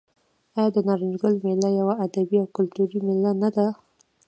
[0.57, 3.67] آیا د نارنج ګل میله یوه ادبي او کلتوري میله نه ده؟